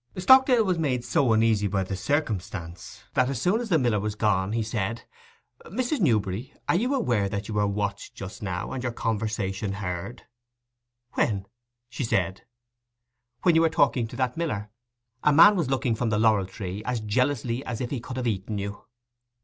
Stockdale 0.17 0.65
was 0.65 0.79
made 0.79 1.05
so 1.05 1.31
uneasy 1.31 1.67
by 1.67 1.83
the 1.83 1.95
circumstance, 1.95 3.03
that 3.13 3.29
as 3.29 3.39
soon 3.39 3.61
as 3.61 3.69
the 3.69 3.77
miller 3.77 3.99
was 3.99 4.15
gone, 4.15 4.51
he 4.51 4.63
said, 4.63 5.03
'Mrs. 5.65 5.99
Newberry, 5.99 6.55
are 6.67 6.75
you 6.75 6.95
aware 6.95 7.29
that 7.29 7.47
you 7.47 7.53
were 7.53 7.67
watched 7.67 8.15
just 8.15 8.41
now, 8.41 8.71
and 8.71 8.81
your 8.81 8.91
conversation 8.93 9.73
heard?' 9.73 10.23
'When?' 11.13 11.45
she 11.87 12.03
said. 12.03 12.47
'When 13.43 13.53
you 13.53 13.61
were 13.61 13.69
talking 13.69 14.07
to 14.07 14.15
that 14.15 14.35
miller. 14.37 14.71
A 15.23 15.31
man 15.31 15.55
was 15.55 15.69
looking 15.69 15.93
from 15.93 16.09
the 16.09 16.17
laurel 16.17 16.47
tree 16.47 16.81
as 16.83 16.99
jealously 17.01 17.63
as 17.63 17.79
if 17.79 17.91
he 17.91 17.99
could 17.99 18.17
have 18.17 18.25
eaten 18.25 18.57
you. 18.57 18.85